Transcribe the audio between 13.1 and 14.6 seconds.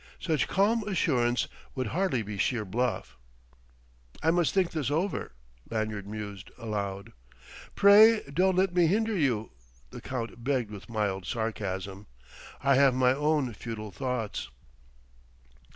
own futile thoughts...."